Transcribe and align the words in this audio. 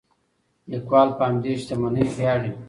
لیکوال 0.71 1.09
په 1.17 1.23
همدې 1.27 1.51
شتمنۍ 1.61 2.05
ویاړي. 2.15 2.51